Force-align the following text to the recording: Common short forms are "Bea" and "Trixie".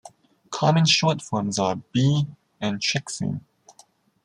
Common 0.49 0.85
short 0.85 1.21
forms 1.21 1.59
are 1.59 1.75
"Bea" 1.75 2.25
and 2.59 2.81
"Trixie". 2.81 3.35